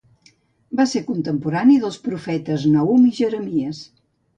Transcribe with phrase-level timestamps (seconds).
[0.79, 3.89] Va ser contemporani dels profetes Nahum i Jeremies.